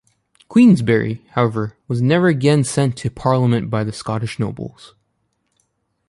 [0.47, 4.95] Queensberry, however, was never again sent to parliament by the Scottish nobles.